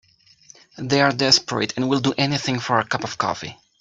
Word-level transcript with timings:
They're 0.79 1.11
desperate 1.11 1.73
and 1.77 1.87
will 1.87 1.99
do 1.99 2.15
anything 2.17 2.59
for 2.59 2.79
a 2.79 2.83
cup 2.83 3.03
of 3.03 3.19
coffee. 3.19 3.59